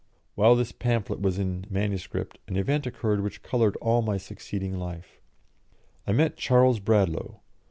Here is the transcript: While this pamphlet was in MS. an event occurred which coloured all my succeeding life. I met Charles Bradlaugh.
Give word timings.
While 0.33 0.55
this 0.55 0.71
pamphlet 0.71 1.21
was 1.21 1.37
in 1.37 1.63
MS. 1.69 2.07
an 2.47 2.55
event 2.57 2.87
occurred 2.87 3.21
which 3.21 3.43
coloured 3.43 3.75
all 3.75 4.01
my 4.01 4.17
succeeding 4.17 4.79
life. 4.79 5.21
I 6.07 6.11
met 6.11 6.35
Charles 6.37 6.79
Bradlaugh. 6.79 7.37